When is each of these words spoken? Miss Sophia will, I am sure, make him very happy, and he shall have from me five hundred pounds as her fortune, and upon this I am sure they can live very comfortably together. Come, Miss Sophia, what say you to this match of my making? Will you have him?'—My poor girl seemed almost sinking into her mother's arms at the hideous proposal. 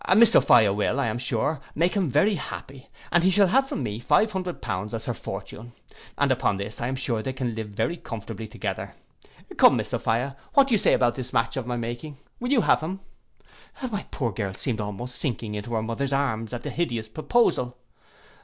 Miss 0.17 0.31
Sophia 0.31 0.73
will, 0.73 0.99
I 0.99 1.05
am 1.05 1.19
sure, 1.19 1.61
make 1.75 1.93
him 1.93 2.09
very 2.09 2.33
happy, 2.33 2.87
and 3.11 3.23
he 3.23 3.29
shall 3.29 3.45
have 3.49 3.69
from 3.69 3.83
me 3.83 3.99
five 3.99 4.31
hundred 4.31 4.59
pounds 4.59 4.95
as 4.95 5.05
her 5.05 5.13
fortune, 5.13 5.73
and 6.17 6.31
upon 6.31 6.57
this 6.57 6.81
I 6.81 6.87
am 6.87 6.95
sure 6.95 7.21
they 7.21 7.33
can 7.33 7.53
live 7.53 7.67
very 7.69 7.97
comfortably 7.97 8.47
together. 8.47 8.95
Come, 9.57 9.75
Miss 9.75 9.89
Sophia, 9.89 10.35
what 10.55 10.69
say 10.69 10.93
you 10.93 10.97
to 10.97 11.11
this 11.15 11.33
match 11.33 11.55
of 11.55 11.67
my 11.67 11.77
making? 11.77 12.17
Will 12.39 12.51
you 12.51 12.61
have 12.61 12.81
him?'—My 12.81 14.07
poor 14.09 14.31
girl 14.31 14.55
seemed 14.55 14.81
almost 14.81 15.19
sinking 15.19 15.53
into 15.53 15.75
her 15.75 15.83
mother's 15.83 16.13
arms 16.13 16.51
at 16.51 16.63
the 16.63 16.71
hideous 16.71 17.07
proposal. 17.07 17.77